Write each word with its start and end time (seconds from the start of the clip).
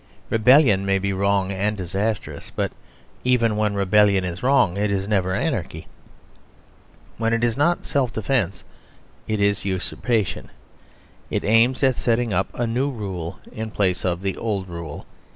Rebellion 0.31 0.83
may 0.83 0.97
be 0.97 1.13
wrong 1.13 1.51
and 1.51 1.77
disastrous; 1.77 2.51
but 2.55 2.71
even 3.23 3.55
when 3.55 3.75
rebellion 3.75 4.23
is 4.25 4.41
wrong, 4.41 4.75
it 4.75 4.89
is 4.89 5.07
never 5.07 5.35
anarchy. 5.35 5.85
When 7.19 7.33
it 7.33 7.43
is 7.43 7.55
not 7.55 7.85
self 7.85 8.11
defence, 8.11 8.63
it 9.27 9.39
is 9.39 9.63
usurpation. 9.63 10.49
It 11.29 11.43
aims 11.43 11.83
at 11.83 11.97
setting 11.97 12.33
up 12.33 12.47
a 12.55 12.65
new 12.65 12.89
rule 12.89 13.37
in 13.51 13.69
place 13.69 14.03
of 14.03 14.23
the 14.23 14.35
old 14.37 14.67
rule. 14.67 15.05